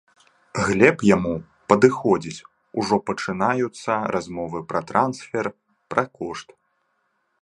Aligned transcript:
Глеб 0.67 1.03
яму 1.15 1.33
падыходзіць, 1.73 2.45
ужо 2.83 2.95
пачынаюцца 3.09 3.91
размовы 4.17 4.59
пра 4.73 4.79
трансфер, 4.93 5.45
пра 5.93 6.03
кошт. 6.17 6.47